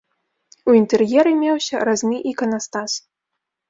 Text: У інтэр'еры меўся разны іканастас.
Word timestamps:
У 0.69 0.75
інтэр'еры 0.79 1.35
меўся 1.43 1.85
разны 1.93 2.17
іканастас. 2.35 2.91